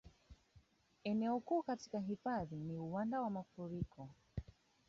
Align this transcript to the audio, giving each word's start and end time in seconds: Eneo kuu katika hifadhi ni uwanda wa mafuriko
Eneo 1.03 1.39
kuu 1.39 1.63
katika 1.63 1.99
hifadhi 1.99 2.55
ni 2.55 2.77
uwanda 2.77 3.21
wa 3.21 3.29
mafuriko 3.29 4.09